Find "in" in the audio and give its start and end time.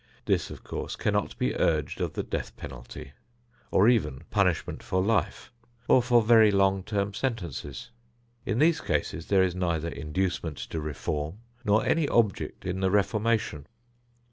8.43-8.57, 12.65-12.79